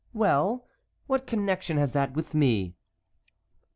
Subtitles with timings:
[0.15, 0.65] "Well,
[1.05, 2.73] what connection has that with me?"